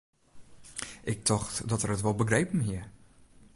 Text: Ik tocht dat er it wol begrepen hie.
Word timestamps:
Ik 1.03 1.23
tocht 1.27 1.61
dat 1.69 1.81
er 1.83 1.93
it 1.95 2.03
wol 2.05 2.19
begrepen 2.21 2.59
hie. 2.67 2.81